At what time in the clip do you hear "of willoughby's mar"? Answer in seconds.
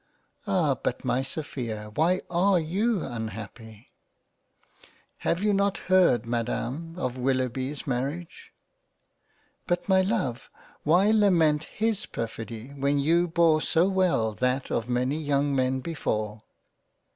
6.97-8.09